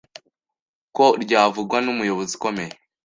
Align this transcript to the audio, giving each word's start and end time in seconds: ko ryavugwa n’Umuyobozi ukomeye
ko 0.95 1.05
ryavugwa 1.23 1.77
n’Umuyobozi 1.81 2.31
ukomeye 2.37 2.73